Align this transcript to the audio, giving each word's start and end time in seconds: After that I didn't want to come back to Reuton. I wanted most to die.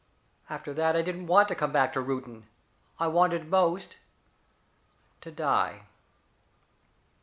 After 0.49 0.73
that 0.73 0.95
I 0.95 1.03
didn't 1.03 1.27
want 1.27 1.47
to 1.49 1.53
come 1.53 1.71
back 1.71 1.93
to 1.93 2.01
Reuton. 2.01 2.45
I 2.99 3.05
wanted 3.05 3.51
most 3.51 3.97
to 5.21 5.31
die. 5.31 5.83